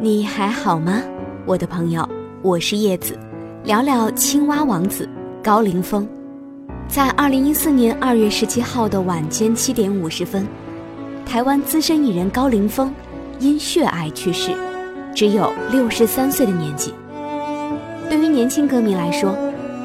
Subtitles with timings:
[0.00, 1.02] 你还好吗，
[1.44, 2.08] 我的朋友？
[2.40, 3.18] 我是叶子，
[3.64, 5.08] 聊聊青蛙王子
[5.42, 6.08] 高凌风。
[6.86, 10.46] 在二零一四年二月十七号的晚间七点五十分，
[11.26, 12.94] 台湾资深艺人高凌风
[13.40, 14.52] 因血癌去世，
[15.16, 16.94] 只有六十三岁的年纪。
[18.08, 19.36] 对于年轻歌迷来说，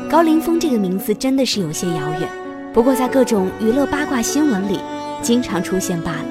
[0.07, 2.29] 高凌风这个名字真的是有些遥远。
[2.71, 4.79] 不过在各种娱乐八卦新闻里，
[5.23, 6.27] 经常出现罢了。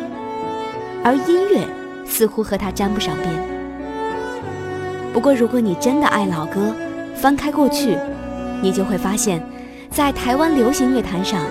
[1.03, 1.67] 而音乐
[2.07, 3.52] 似乎和他沾不上边。
[5.13, 6.75] 不过如果你真的爱老歌，
[7.15, 7.97] 翻开过去，
[8.63, 9.45] 你就会发现，
[9.91, 11.45] 在台湾流行乐坛上，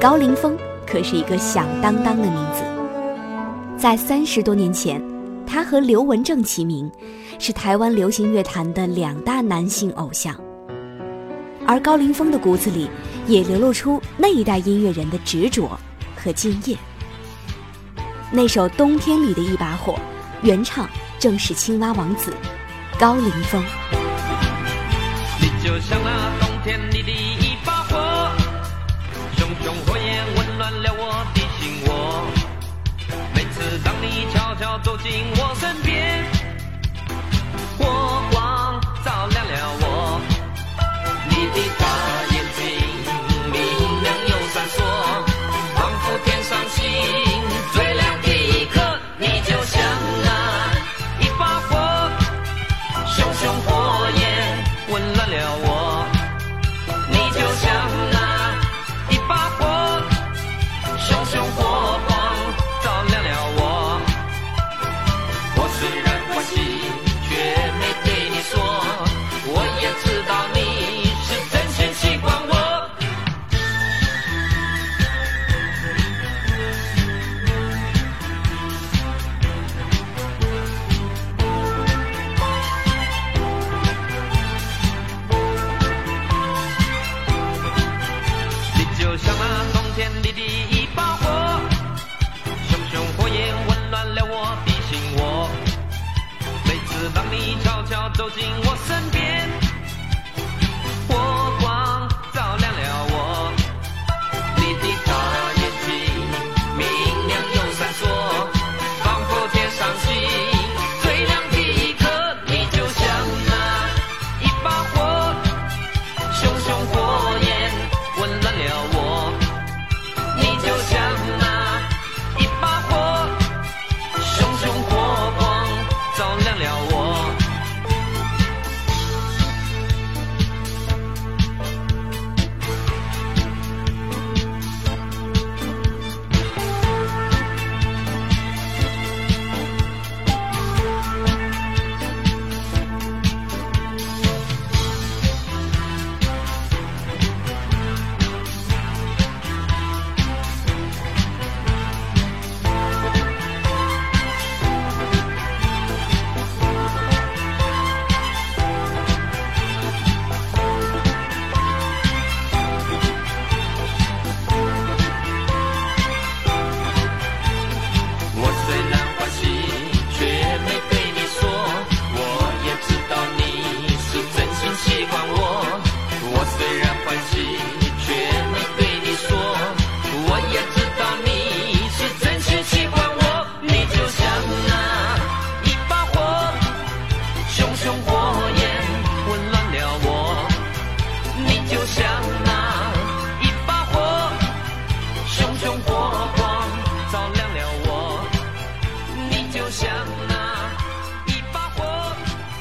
[0.00, 2.62] 高凌风可是一个响当当的名字。
[3.76, 5.02] 在三十多年前，
[5.46, 6.90] 他和刘文正齐名。
[7.36, 10.34] 是台湾流行乐坛的两大男性偶像，
[11.66, 12.88] 而高凌风的骨子里
[13.26, 15.68] 也流露出那一代音乐人的执着
[16.16, 16.76] 和敬业。
[18.30, 19.94] 那首《冬天里的一把火》，
[20.42, 22.32] 原唱正是青蛙王子
[22.98, 23.62] 高凌风。
[25.40, 28.30] 你就像那冬天里的一把火，
[29.36, 32.24] 熊熊火焰温暖了我的心窝。
[33.34, 36.24] 每次当你悄悄走进我身边。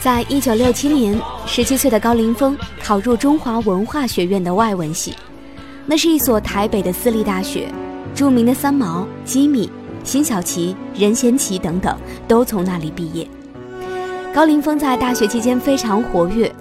[0.02, 5.16] 在一九六七年，十七岁的高凌风考入中华文化学院的外文系，
[5.86, 7.70] 那是一所台北的私立大学，
[8.14, 9.72] 著名的三毛、吉米、
[10.04, 11.98] 辛晓琪、任贤齐等等
[12.28, 13.26] 都从那里毕业。
[14.34, 16.54] 高凌风在大学期间非常活跃，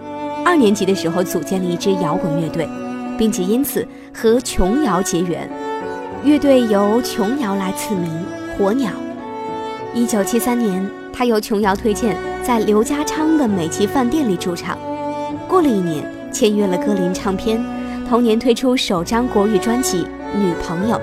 [0.44, 2.68] 二年级的时候组建了一支摇滚乐队，
[3.18, 3.84] 并且因此
[4.14, 5.50] 和琼瑶结缘，
[6.22, 8.24] 乐队由琼瑶来赐名
[8.56, 8.92] 火鸟。
[9.94, 12.16] 一九七三年，他由琼瑶推荐。
[12.42, 14.76] 在刘家昌的美琪饭店里驻唱，
[15.46, 17.62] 过了一年，签约了歌林唱片，
[18.08, 19.98] 同年推出首张国语专辑
[20.36, 20.96] 《女朋友》，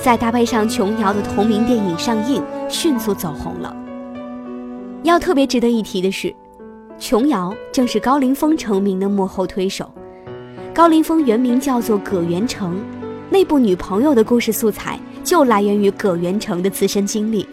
[0.00, 3.74] 再搭配上琼瑶的同名电影上映，迅速走红了。
[5.02, 6.32] 要特别值得一提的是，
[7.00, 9.90] 琼瑶正是高凌风成名的幕后推手。
[10.72, 12.76] 高凌风原名叫做葛元成，
[13.28, 17.44] 那部《女朋友》的故事素材就来源于葛元成的自身经历，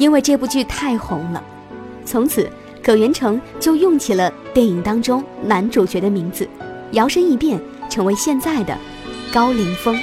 [0.00, 1.44] 因为这部剧太红了。
[2.06, 2.50] 从此，
[2.82, 6.48] 葛元成就用起了电影当中男主角的名字，
[6.92, 7.60] 摇身一变
[7.90, 8.76] 成为现在的
[9.30, 10.00] 高凌风。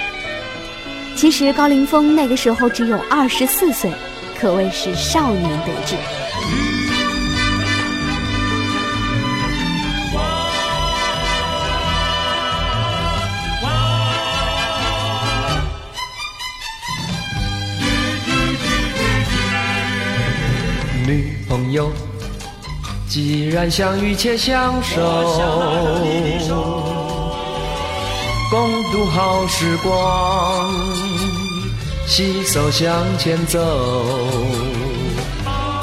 [1.16, 3.92] 其实高凌风那个时候只有二十四岁，
[4.40, 5.96] 可谓是少年得志。
[21.72, 21.90] 友，
[23.08, 25.02] 既然相遇且相守，
[28.50, 30.74] 共度好时光，
[32.06, 33.60] 携手向前走。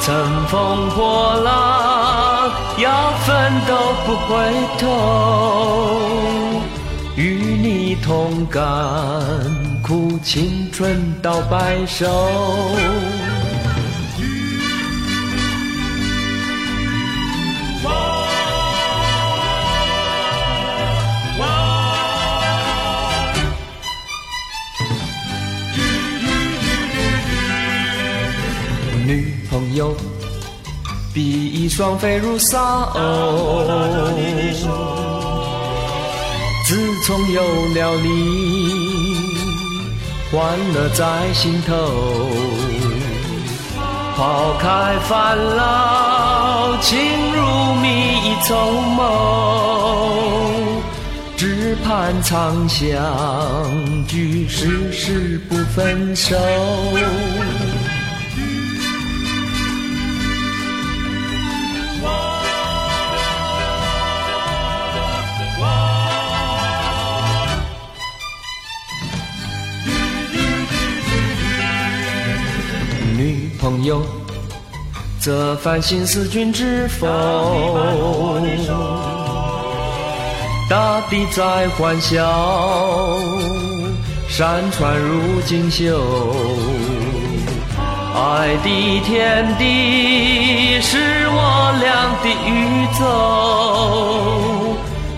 [0.01, 4.85] 乘风破浪，要奋斗不回头，
[7.15, 8.61] 与你同甘
[9.81, 12.05] 苦，青春到白首。
[29.75, 29.93] 友，
[31.13, 32.57] 比翼双飞如沙
[32.95, 33.65] 鸥。
[36.67, 36.75] 自
[37.05, 37.43] 从有
[37.75, 38.09] 了你，
[40.31, 41.73] 欢乐在心头。
[44.17, 46.97] 抛开烦恼，情
[47.35, 47.87] 如蜜
[48.23, 48.55] 意绸
[48.95, 49.03] 缪，
[51.35, 56.35] 只盼长相聚，世世不分手。
[73.65, 73.99] 朋友，
[75.19, 77.07] 这番心思君知否？
[80.69, 83.17] 大地在欢笑，
[84.29, 85.99] 山川如锦绣。
[88.13, 93.03] 爱的天地是我俩的宇宙，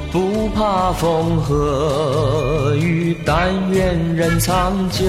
[0.10, 5.04] 不怕风和雨，但愿人长久。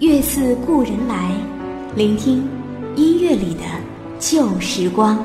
[0.00, 1.30] 月似故人来，
[1.94, 2.48] 聆听
[2.96, 3.60] 音乐里的
[4.18, 5.22] 旧时光。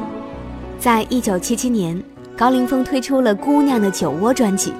[0.77, 2.03] 在一九七七年，
[2.35, 4.73] 高凌风推出了《姑娘的酒窝》专辑，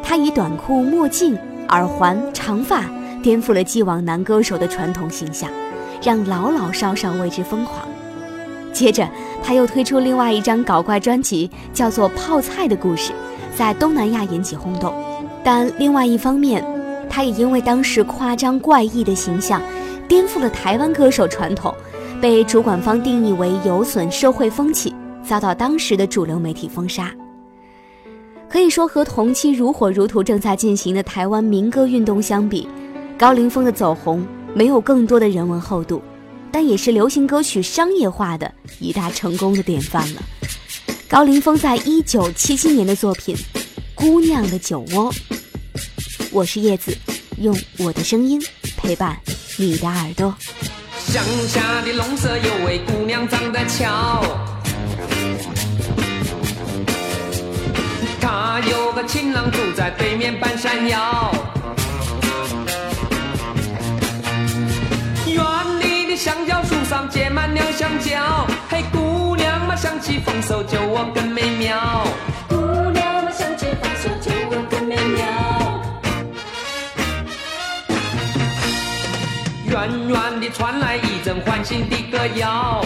[0.00, 1.36] 他以短裤、墨镜、
[1.70, 2.84] 耳环、长发，
[3.20, 5.50] 颠覆了既往男歌手的传统形象，
[6.00, 7.80] 让老老少少为之疯狂。
[8.72, 9.08] 接着，
[9.42, 13.10] 他又推出另外一张搞怪专辑，叫做《泡菜的故事》，
[13.56, 14.94] 在东南亚引起轰动。
[15.42, 16.64] 但另外一方面，
[17.14, 19.60] 他也因为当时夸张怪异的形象，
[20.08, 21.74] 颠覆了台湾歌手传统，
[22.22, 27.14] 被主管方定义为有损社会风气，遭到当时的主流媒体封杀。
[28.48, 32.66] 可以说，和同期如火如荼正在进行的台湾民歌运动相比，
[33.18, 36.00] 高凌风的走红没有更多的人文厚度，
[36.50, 38.50] 但也是流行歌曲商业化的
[38.80, 40.22] 一大成功的典范了。
[41.10, 43.36] 高凌风在一九七七年的作品
[43.94, 45.12] 《姑娘的酒窝》。
[46.32, 46.96] 我是叶子，
[47.36, 48.42] 用我的声音
[48.78, 49.14] 陪伴
[49.58, 50.34] 你的耳朵。
[50.96, 54.22] 乡下的农舍有位姑娘长得俏，
[58.18, 61.30] 她有个情郎住在对面半山腰。
[65.26, 65.44] 园
[65.80, 72.06] 里的香蕉树上结满了香蕉，嘿，姑娘嘛，想起丰收就我更美妙。
[72.48, 72.56] 姑
[72.90, 74.61] 娘嘛，想起丰收酒窝
[79.82, 82.84] 远远地传来一阵欢欣的歌谣，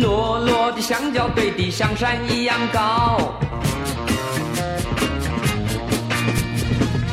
[0.00, 3.34] 落落的香蕉堆得像山一样高。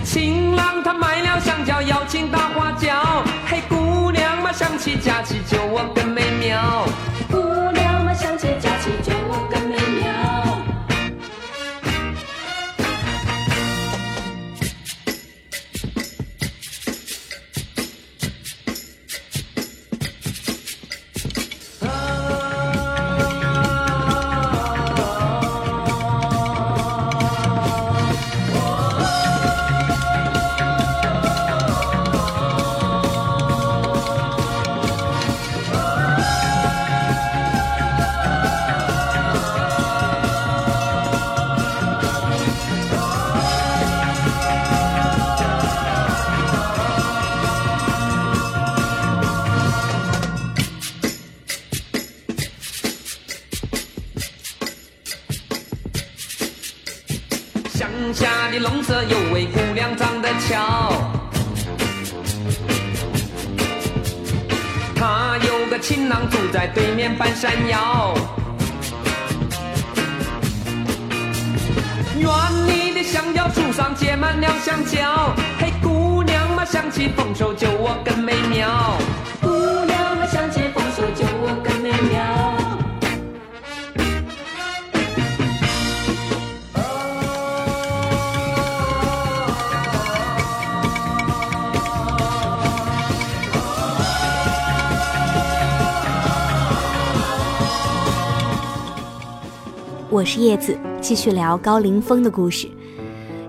[0.05, 3.21] 情郎他买了香蕉，邀请大花椒。
[3.45, 6.87] 嘿，姑娘嘛，想起假期酒窝更美妙。
[7.29, 7.37] 姑
[7.73, 7.82] 娘
[58.83, 60.91] 的弄色，有位姑娘长得俏。
[64.95, 68.13] 她有个情郎住在对面半山腰。
[72.17, 72.29] 园
[72.67, 78.97] 里的香蕉树上结满了香蕉，嘿，姑娘嘛想起丰收就我更美妙。
[79.41, 79.49] 姑
[79.85, 82.32] 娘嘛想起丰收就我更美妙。
[100.13, 102.67] 我是叶子，继续聊高凌风的故事。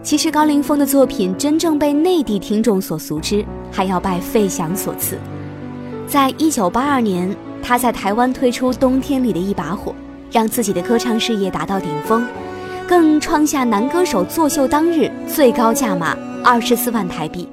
[0.02, 5.18] 其实高凌风的作品真正被内地听众所熟知，还要拜费翔所赐。
[6.06, 9.92] 在一九八二年，他在台湾推出《冬天里的一把火》，
[10.32, 12.26] 让自己的歌唱事业达到顶峰，
[12.88, 17.46] 更创下男歌手作秀当日最高价码二十四万台币。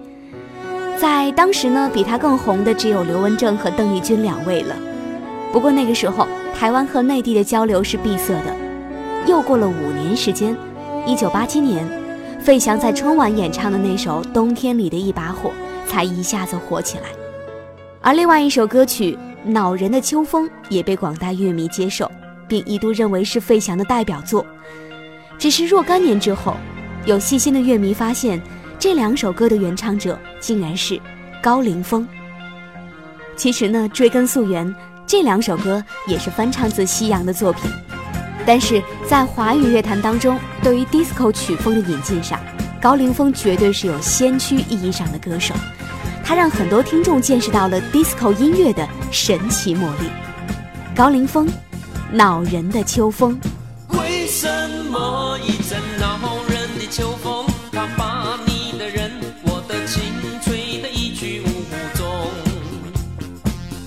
[0.97, 4.73] 在当时呢，比他更红的只有刘文正和邓丽君两位了。
[5.51, 6.25] 不过那个时候，
[6.57, 8.60] 台湾和内地的交流是闭塞的。
[9.27, 10.57] 又过了五年时间，
[11.05, 11.87] 一九八七年，
[12.39, 15.51] 费翔在春晚演唱的那首《冬天里的一把火》
[15.89, 17.03] 才一下子火起来，
[18.01, 19.17] 而另外一首歌曲
[19.49, 22.11] 《恼人的秋风》也被广大乐迷接受，
[22.47, 24.45] 并一度认为是费翔的代表作。
[25.37, 26.55] 只是若干年之后，
[27.05, 28.41] 有细心的乐迷发现，
[28.79, 30.99] 这两首歌的原唱者竟然是
[31.41, 32.07] 高凌风。
[33.35, 34.75] 其实呢，追根溯源，
[35.05, 37.71] 这两首歌也是翻唱自西洋的作品。
[38.51, 42.37] 但是在华语乐坛当中，对于 disco 曲风的引进上，
[42.81, 45.55] 高凌风绝对是有先驱意义上的歌手。
[46.21, 50.09] 他让很多听众见识到了 disco 音乐的神奇魔力。
[50.93, 51.47] 高凌风，
[52.11, 53.39] 《恼人的秋风》。
[53.97, 54.49] 为什
[54.89, 59.11] 么一阵恼人的秋风，它把你的人，
[59.43, 60.03] 我的情
[60.43, 61.47] 吹得一去无
[61.95, 62.05] 踪？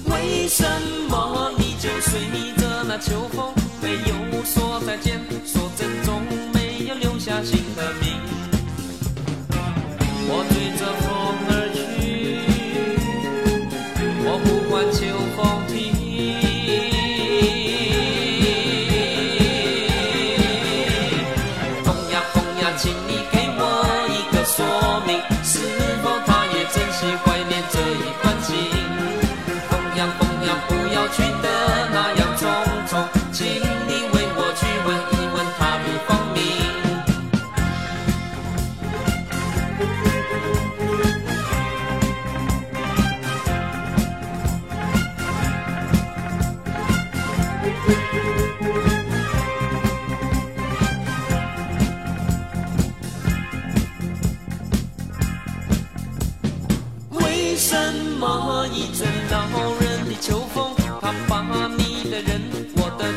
[0.06, 0.64] 为什
[1.11, 2.18] 么你就随
[2.56, 3.34] 着那秋风？
[4.75, 6.21] 说再见，说珍重，
[6.52, 7.63] 没有留下心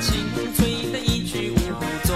[0.07, 0.23] 情
[0.55, 1.55] 吹得一去无
[2.07, 2.15] 踪？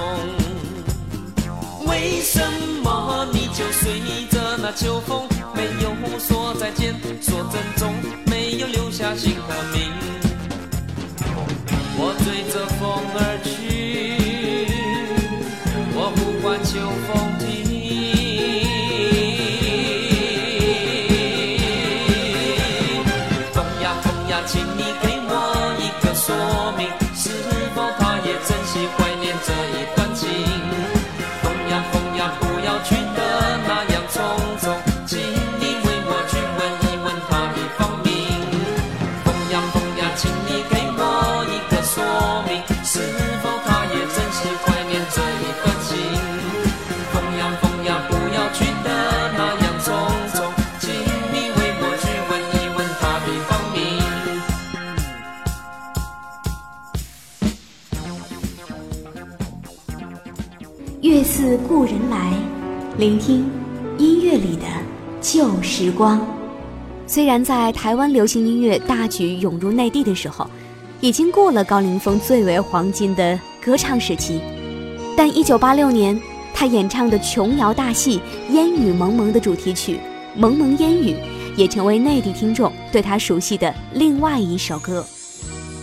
[1.87, 2.39] 为什
[2.81, 7.93] 么你就随着那秋风，没有说再见，说珍重，
[8.25, 9.91] 没有留下姓和名？
[11.97, 12.81] 我追着风
[13.13, 13.49] 而去，
[15.93, 16.71] 我不管秋。
[17.07, 17.30] 风
[65.81, 66.21] 时光。
[67.07, 70.47] 虽然在台湾流行音乐大举涌入内地的时候，
[70.99, 74.39] 已经过了高凌风最为黄金的歌唱时期，
[75.17, 76.21] 但1986年
[76.53, 78.21] 他演唱的琼瑶大戏
[78.53, 79.95] 《烟雨蒙蒙》的主题曲
[80.35, 81.13] 《蒙蒙烟雨》，
[81.57, 85.03] 也成为内地听众对他熟悉的另外一首歌。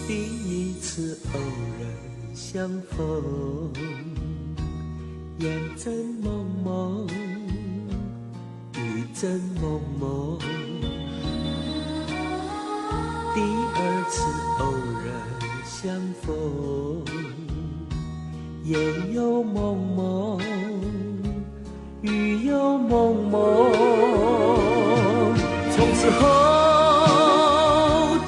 [0.07, 1.41] 第一次偶
[1.81, 1.91] 然
[2.33, 3.73] 相逢，
[5.41, 7.09] 烟真蒙蒙，
[9.21, 10.39] 真蒙蒙。
[13.35, 13.41] 第
[13.75, 14.23] 二次
[14.61, 14.65] 偶
[15.03, 15.11] 然
[15.67, 15.91] 相
[16.23, 17.03] 逢，
[18.63, 18.79] 烟
[19.13, 20.41] 又蒙蒙，
[22.03, 23.73] 雨又蒙蒙。
[25.73, 26.25] 从此后，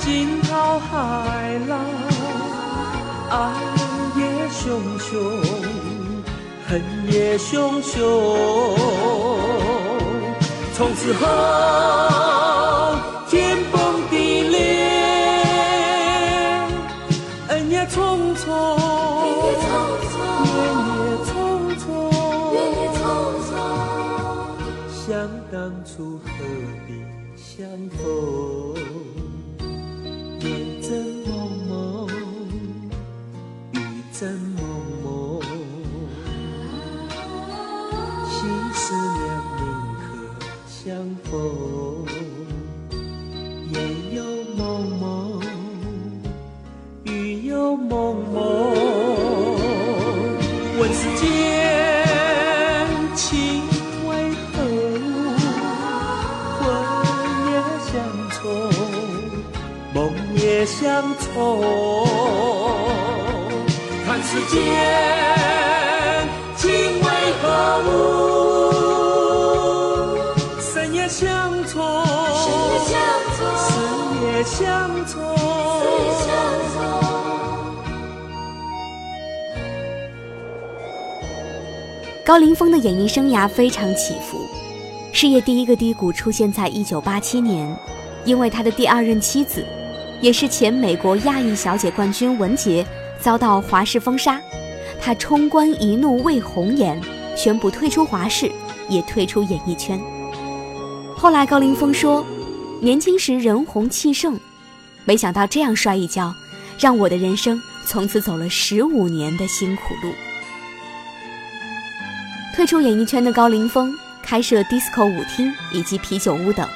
[0.01, 0.93] 惊涛骇
[1.69, 1.79] 浪，
[3.31, 3.33] 爱
[4.17, 4.59] 也汹
[4.99, 5.09] 汹，
[6.67, 6.83] 恨
[7.13, 9.50] 也汹汹。
[10.81, 11.27] 从此后，
[13.29, 14.59] 天崩地裂，
[17.49, 18.49] 恩也匆匆，
[19.21, 21.31] 怨也匆
[21.77, 21.85] 匆。
[22.55, 22.99] 怨也匆
[23.45, 23.53] 匆
[24.89, 25.05] 想
[25.53, 26.29] 当初何
[26.89, 26.89] 必
[27.37, 27.61] 相
[27.91, 28.01] 逢？
[30.41, 30.49] 夜
[30.81, 30.89] 真
[31.29, 31.31] 蒙
[31.69, 32.09] 蒙，
[33.73, 33.77] 雨
[34.19, 34.19] 真
[82.71, 84.47] 的演艺生涯非常起伏，
[85.13, 87.77] 事业第一个低谷出现在1987年，
[88.25, 89.65] 因为他的第二任妻子，
[90.21, 92.87] 也是前美国亚裔小姐冠军文洁
[93.21, 94.41] 遭到华视封杀，
[95.01, 97.01] 他冲冠一怒为红颜，
[97.37, 98.51] 宣布退出华视，
[98.89, 100.01] 也退出演艺圈。
[101.17, 102.25] 后来高凌风说，
[102.81, 104.39] 年轻时人红气盛，
[105.05, 106.35] 没想到这样摔一跤，
[106.79, 110.13] 让我的人生从此走了十五年的辛苦路。
[112.61, 116.69] 退出演艺圈的高凌风开设 disco 舞厅以及啤酒屋等，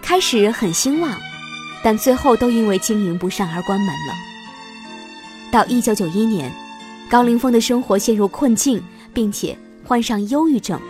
[0.00, 1.10] 开始很兴旺，
[1.82, 4.14] 但最后都因为经营不善而关门了。
[5.50, 6.52] 到1991年，
[7.10, 8.80] 高凌风的生活陷入困境，
[9.12, 10.80] 并且患上忧郁症，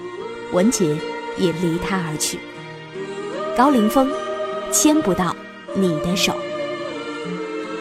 [0.52, 0.94] 文杰
[1.38, 2.38] 也离他而去。
[3.56, 4.10] 高凌风，
[4.70, 5.34] 牵不到
[5.74, 6.36] 你的手。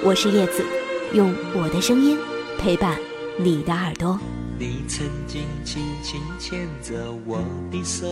[0.02, 0.64] 我是叶子，
[1.12, 2.18] 用我的声音
[2.58, 2.98] 陪伴
[3.38, 4.18] 你的耳朵。
[4.60, 7.38] 你曾经轻轻牵着我
[7.72, 8.08] 的手，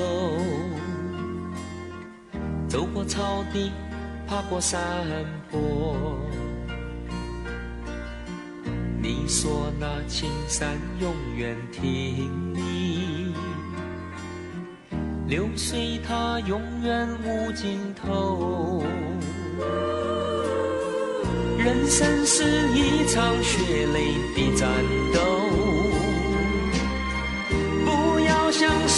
[2.68, 3.72] 走过草地，
[4.28, 4.80] 爬过山
[5.50, 5.96] 坡。
[9.02, 13.34] 你说那青山永远挺你，
[15.28, 18.84] 流水它永远无尽头。
[21.58, 22.44] 人生是
[22.76, 24.70] 一场血泪的战
[25.12, 25.25] 斗。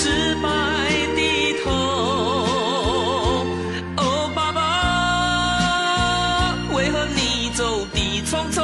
[0.07, 0.47] 失败
[1.15, 1.69] 低头。
[3.97, 4.61] 哦，爸爸，
[6.73, 8.63] 为何你走的匆匆？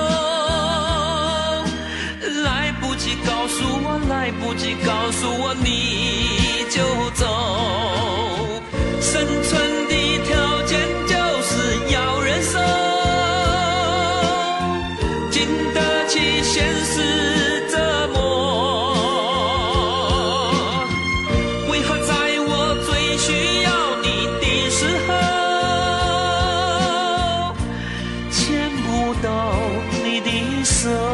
[2.43, 6.03] 来不及告诉我，来不及告诉我，你
[28.93, 29.56] 不到
[30.03, 31.12] 你的手？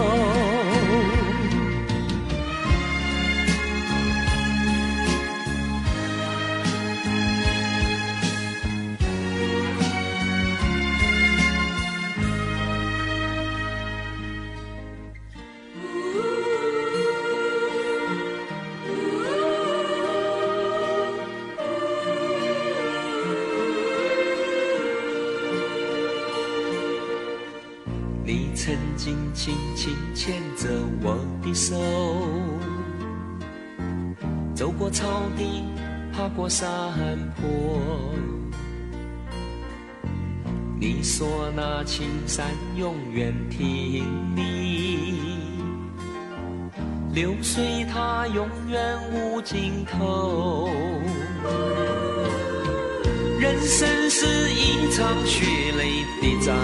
[34.92, 35.64] 草地，
[36.14, 36.68] 爬过山
[37.36, 37.46] 坡。
[40.80, 45.20] 你说那青山永远挺你，
[47.14, 50.70] 流水它永远无尽头。
[53.40, 55.46] 人生是一场血
[55.78, 56.56] 泪的战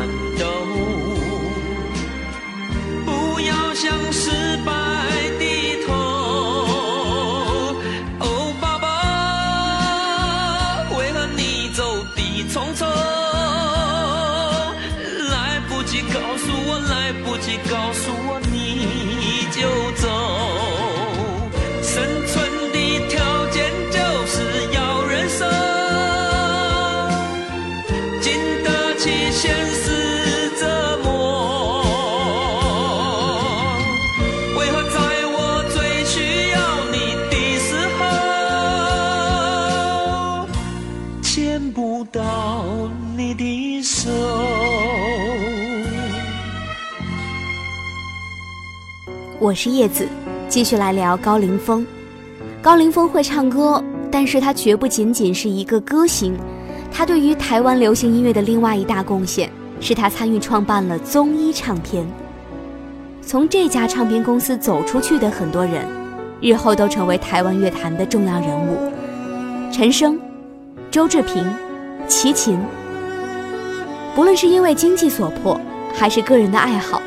[49.45, 50.07] 我是叶子，
[50.49, 51.85] 继续来聊高凌风。
[52.63, 53.79] 高凌风会唱歌，
[54.09, 56.35] 但是他绝不仅仅是一个歌星。
[56.91, 59.47] 他对于台湾流行音乐的另外一大贡献，
[59.79, 62.03] 是他参与创办了综艺唱片。
[63.21, 65.85] 从这家唱片公司走出去的很多人，
[66.41, 68.91] 日后都成为台湾乐坛的重要人物。
[69.71, 70.19] 陈升、
[70.89, 71.47] 周志平、
[72.07, 72.59] 齐秦。
[74.15, 75.61] 不论是因为经济所迫，
[75.93, 76.99] 还是个人的爱好，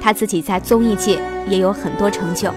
[0.00, 2.50] 他自己在综艺界也有很多成就。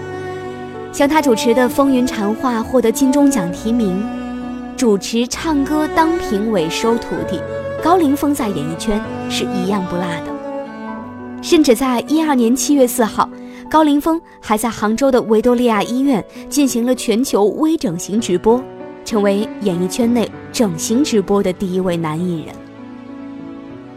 [0.92, 4.04] 像他主持的《风云禅话》获得金钟奖提名，
[4.76, 7.40] 主持唱歌当评委收徒弟，
[7.82, 10.32] 高凌风在演艺圈是一样不落的。
[11.40, 13.28] 甚至在一二年七月四号，
[13.70, 18.62] 高凌风还在杭州的维多利亚医院进行了全球微整形直播，
[19.04, 22.54] 成为演艺圈内整形直播的第一位男艺人。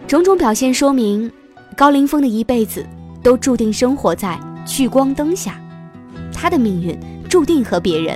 [0.08, 1.29] 种种表现说明，
[1.75, 2.86] 高凌风的一辈子
[3.25, 5.59] 都注定生活在聚光灯下，
[6.31, 6.95] 他的命运
[7.27, 8.15] 注定和别人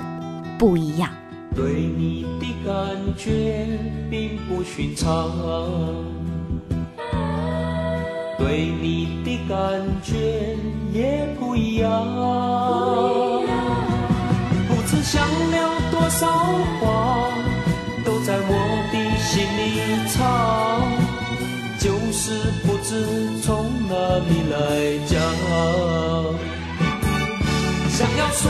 [0.55, 1.09] 不一样。
[1.55, 3.67] 对你的感觉
[4.07, 5.09] 并不寻常，
[8.37, 10.55] 对你的感觉
[10.93, 11.89] 也不一样，
[14.67, 16.27] 不知想了多少
[16.79, 17.29] 话，
[18.05, 18.53] 都在我
[18.93, 20.87] 的心里藏。
[21.79, 23.07] 就是不知
[23.41, 24.55] 从哪里来
[25.07, 25.17] 讲，
[27.89, 28.41] 想要说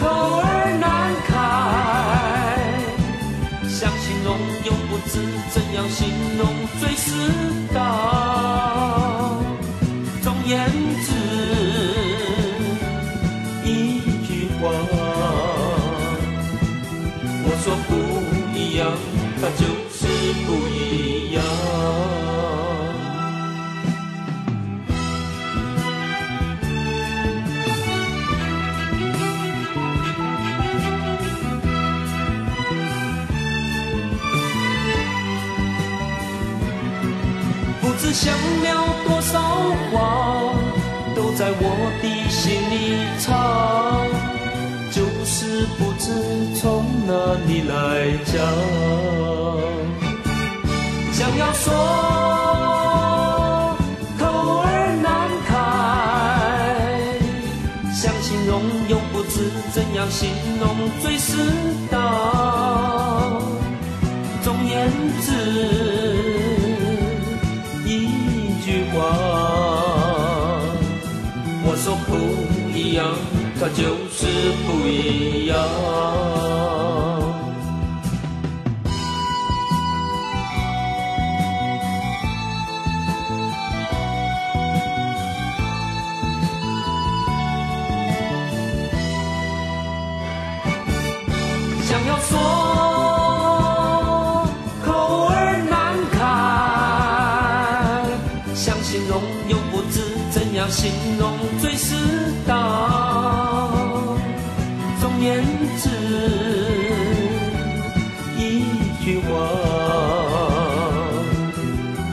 [0.00, 0.02] 口
[0.42, 0.44] 儿
[0.80, 0.84] 难
[1.28, 1.30] 开，
[3.68, 4.28] 想形容
[4.64, 5.12] 又不知
[5.52, 5.98] 怎样形
[6.36, 6.42] 容
[6.80, 7.06] 最是
[38.02, 38.66] 不知想了
[39.06, 39.38] 多少
[39.92, 40.54] 话，
[41.14, 41.64] 都在我
[42.00, 42.74] 的心里
[43.18, 44.08] 藏，
[44.90, 46.08] 就是不知
[46.58, 47.12] 从哪
[47.46, 48.34] 里来讲。
[51.12, 51.74] 想要说，
[54.18, 54.24] 口
[54.64, 55.52] 儿难开；
[57.92, 61.36] 想形容，又不知怎样形容最适
[61.90, 62.00] 当。
[64.42, 65.89] 总言之，
[72.94, 73.14] 样，
[73.58, 74.26] 它就是
[74.66, 76.39] 不一样。
[100.70, 101.94] 形容最适
[102.46, 104.18] 当。
[105.00, 105.44] 总言
[105.78, 105.88] 之，
[108.38, 108.62] 一
[109.04, 109.28] 句话，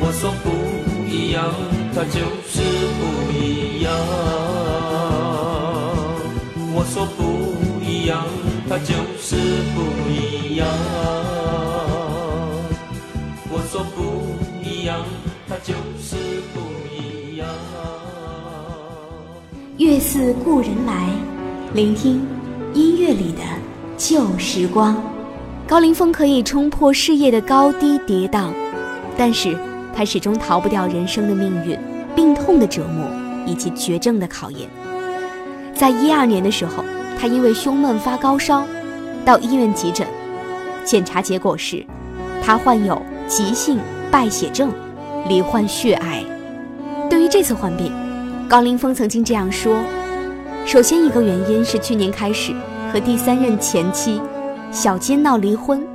[0.01, 0.45] 我说不
[1.07, 1.53] 一样，
[1.93, 2.61] 它就是
[2.97, 3.93] 不一样。
[6.73, 7.21] 我说不
[7.85, 8.25] 一样，
[8.67, 9.35] 它就是
[9.75, 9.77] 不
[10.09, 10.67] 一样。
[13.49, 13.97] 我说不
[14.67, 15.05] 一样，
[15.47, 16.15] 它就是
[16.53, 16.55] 不
[19.87, 21.07] 月似故人来，
[21.73, 22.27] 聆听
[22.73, 23.39] 音乐里的
[23.95, 25.01] 旧时光。
[25.65, 28.49] 高凌风可以冲破事业的高低跌宕，
[29.17, 29.57] 但是
[29.95, 31.79] 他始终逃不掉人生的命运、
[32.13, 33.09] 病痛的折磨
[33.45, 34.67] 以及绝症的考验。
[35.73, 36.83] 在一二年的时候，
[37.17, 38.65] 他因为胸闷发高烧，
[39.23, 40.05] 到医院急诊，
[40.83, 41.81] 检查结果是，
[42.43, 43.79] 他患有急性
[44.11, 44.69] 败血症，
[45.29, 46.25] 罹患血癌。
[47.09, 47.89] 对于这次患病，
[48.49, 49.75] 高凌风曾经这样说
[50.65, 52.53] ：“首先一个原因是去年开始
[52.93, 54.21] 和第三任前妻
[54.71, 55.85] 小金闹离婚，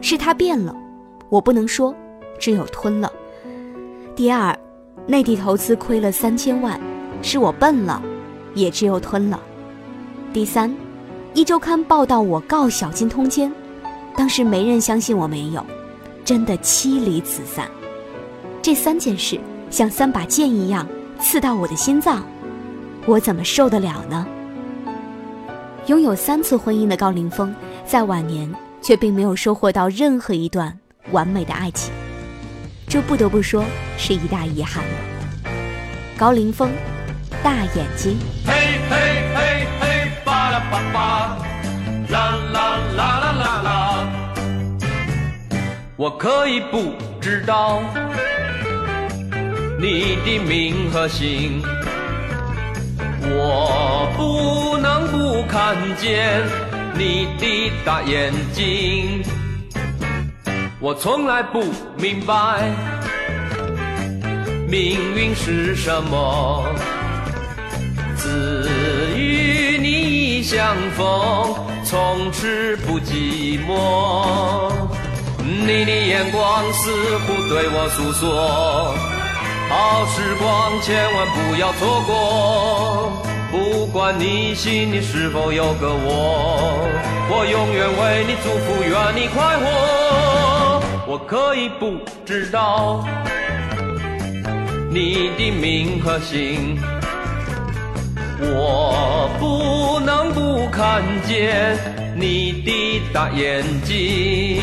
[0.00, 0.72] 是他变了，
[1.28, 1.92] 我不能说，
[2.38, 3.12] 只有吞了。
[4.14, 4.56] 第二，
[5.08, 6.80] 内地投资亏了三千万，
[7.20, 8.00] 是我笨了，
[8.54, 9.40] 也只有吞了。
[10.32, 10.72] 第三，
[11.34, 13.52] 一周刊报道我告小金通奸，
[14.14, 15.66] 当时没人相信我没有，
[16.24, 17.68] 真的妻离子散。
[18.62, 20.86] 这三件事像三把剑一样。”
[21.20, 22.24] 刺到我的心脏，
[23.06, 24.26] 我怎么受得了呢？
[25.86, 28.52] 拥有三次婚姻的高凌风，在晚年
[28.82, 30.76] 却并没有收获到任何一段
[31.10, 31.92] 完美的爱情，
[32.88, 33.64] 这不得不说
[33.96, 34.84] 是一大遗憾。
[36.18, 36.70] 高凌风，
[37.42, 38.18] 大眼睛。
[38.44, 38.52] 嘿
[38.88, 38.96] 嘿
[39.34, 41.38] 嘿嘿，巴拉巴巴，
[42.10, 44.08] 啦啦啦啦啦啦。
[45.96, 47.80] 我可以不知道
[49.78, 51.62] 你的名和姓，
[53.22, 56.42] 我不能不看见
[56.94, 59.22] 你的大眼睛。
[60.80, 61.62] 我从来不
[61.96, 62.34] 明白
[64.66, 66.64] 命运是什么，
[68.16, 68.66] 只
[69.14, 74.72] 与你相逢，从此不寂寞。
[75.38, 78.94] 你的眼光似乎对我诉说，
[79.68, 83.12] 好时光千万不要错过。
[83.50, 86.88] 不管你心里是否有个我，
[87.30, 89.64] 我永远为你祝福，愿你快活。
[91.08, 93.04] 我可以不知道
[94.90, 96.78] 你的名和姓，
[98.40, 101.78] 我不能不看见
[102.16, 104.60] 你的大眼睛。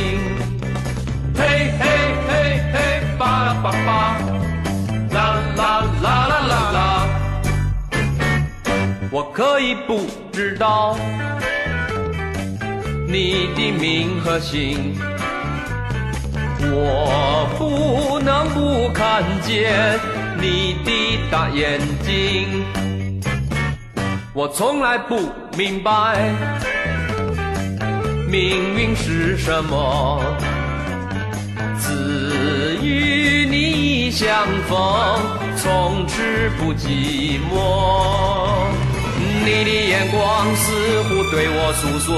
[1.36, 1.84] 嘿嘿
[2.28, 2.78] 嘿嘿，
[3.18, 4.18] 巴拉巴巴，
[5.56, 7.08] 啦啦啦啦啦。
[9.12, 10.98] 我可以不知道
[13.08, 14.96] 你的名和姓，
[16.62, 20.00] 我不能不看见
[20.42, 20.92] 你的
[21.30, 22.66] 大眼睛。
[24.34, 26.18] 我从来不明白
[28.28, 30.20] 命运是什么，
[31.80, 34.76] 只与你相逢，
[35.64, 36.22] 从此
[36.60, 37.56] 不寂寞。
[39.46, 42.12] 你的眼光似乎对我诉说，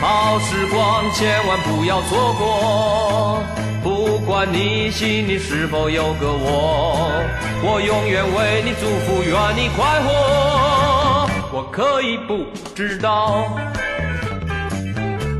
[0.00, 3.42] 好时光千万不要错过。
[3.82, 7.22] 不管你心里是否有个我，
[7.62, 11.28] 我永远为你祝福，愿你快活。
[11.52, 13.44] 我可以不知道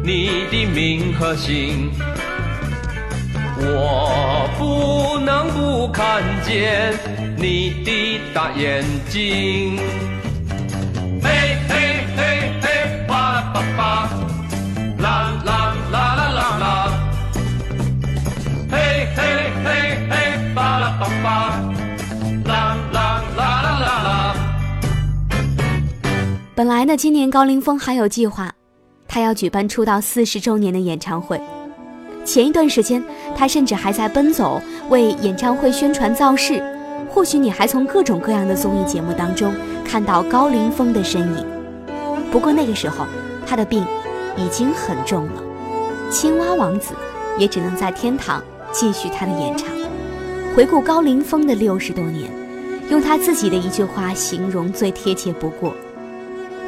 [0.03, 1.91] 你的名和姓，
[3.61, 6.95] 我不能不看见
[7.37, 9.77] 你的大眼睛。
[11.23, 14.09] 嘿嘿嘿嘿，巴拉巴巴，
[14.99, 16.65] 啦啦啦啦啦啦。
[18.71, 19.67] 嘿嘿嘿
[20.09, 21.27] 嘿，巴拉巴巴，
[22.45, 24.35] 啦啦啦啦啦啦。
[26.55, 28.53] 本来呢，今年高凌风还有计划，
[29.09, 31.41] 他要举办出道四十周年的演唱会。
[32.29, 33.03] 前一段时间，
[33.35, 34.61] 他甚至还在奔走
[34.91, 36.63] 为演唱会宣传造势。
[37.09, 39.51] 或许你还从各种各样的综艺节目当中
[39.83, 41.47] 看到高凌风的身影。
[42.31, 43.07] 不过那个时候，
[43.47, 43.83] 他的病
[44.37, 45.43] 已经很重了，
[46.11, 46.93] 青蛙王子
[47.39, 49.71] 也只能在天堂继续他的演唱。
[50.55, 52.31] 回顾高凌风的六十多年，
[52.91, 55.73] 用他自己的一句话形容最贴切不过。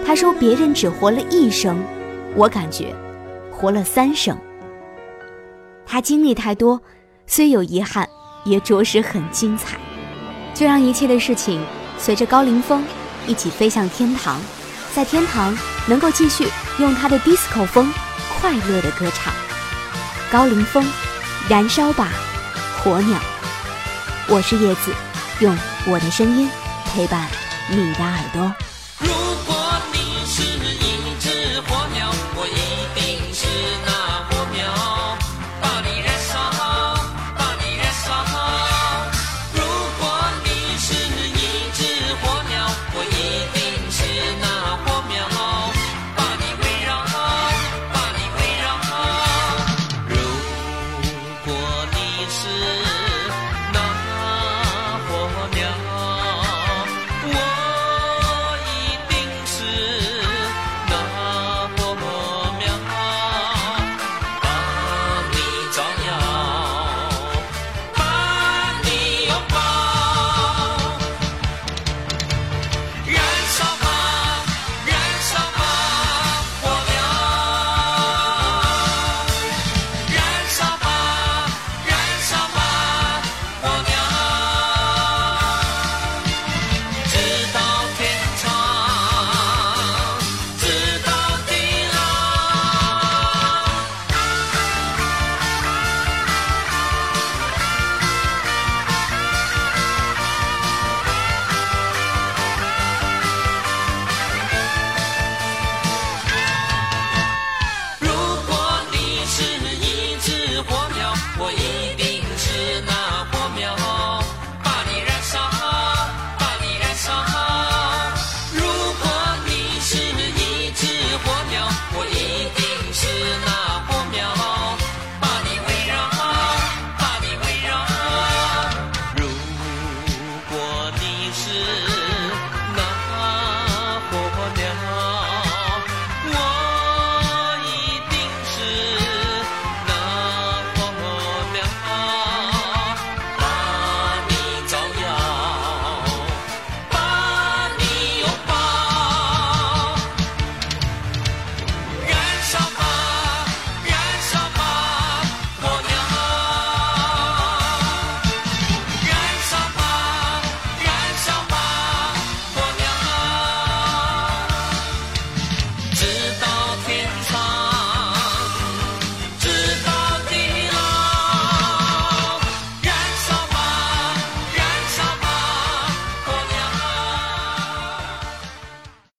[0.06, 1.76] 他说：“别人只活了一生，
[2.34, 2.94] 我感觉
[3.52, 4.34] 活了三生。”
[5.90, 6.80] 他经历太多，
[7.26, 8.08] 虽有遗憾，
[8.44, 9.76] 也着实很精彩。
[10.54, 11.60] 就让一切的事情
[11.98, 12.84] 随着高凌风
[13.26, 14.40] 一起飞向天堂，
[14.94, 15.52] 在天堂
[15.88, 16.46] 能够继续
[16.78, 17.92] 用他的 disco 风
[18.38, 19.34] 快乐的歌唱。
[20.30, 20.86] 高凌风，
[21.48, 22.12] 燃烧吧，
[22.78, 23.18] 火鸟！
[24.28, 24.92] 我是叶子，
[25.40, 26.48] 用我的声音
[26.86, 27.26] 陪伴
[27.68, 28.54] 你的耳朵。